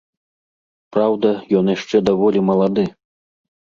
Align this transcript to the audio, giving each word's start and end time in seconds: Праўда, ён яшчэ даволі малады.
Праўда, 0.95 1.29
ён 1.59 1.65
яшчэ 1.77 1.97
даволі 2.11 2.39
малады. 2.51 2.83